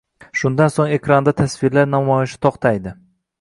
[0.39, 2.97] Shundan so‘ng ekranda tasvirlar namoyishi to‘xtaydi.